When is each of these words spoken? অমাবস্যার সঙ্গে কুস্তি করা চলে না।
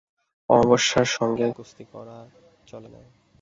অমাবস্যার 0.49 1.07
সঙ্গে 1.17 1.45
কুস্তি 1.51 1.83
করা 1.93 2.17
চলে 2.67 2.89
না। 2.89 3.01